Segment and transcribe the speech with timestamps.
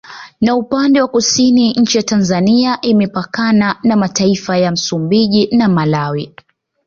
[0.41, 6.35] Na upande wa Kusini nchi ya Tanzania imepkana na mataifa ya Msumbiji na Malawi